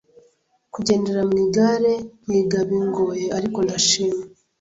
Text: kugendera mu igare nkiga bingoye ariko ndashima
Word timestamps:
kugendera 0.73 1.21
mu 1.29 1.35
igare 1.45 1.93
nkiga 2.23 2.59
bingoye 2.69 3.25
ariko 3.37 3.57
ndashima 3.65 4.19